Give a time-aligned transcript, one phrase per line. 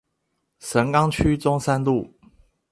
[0.59, 2.11] 神岡區中山路